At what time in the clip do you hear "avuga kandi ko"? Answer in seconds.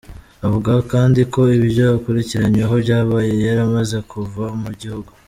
0.45-1.41